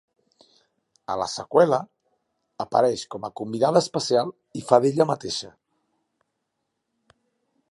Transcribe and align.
A 1.15 1.17
la 1.21 1.27
seqüela, 1.33 1.79
apareix 2.65 3.05
com 3.17 3.29
a 3.29 3.33
convidada 3.43 3.85
especial 3.87 4.35
i 4.63 4.67
fa 4.71 4.83
d'ella 4.87 5.11
mateixa. 5.15 5.57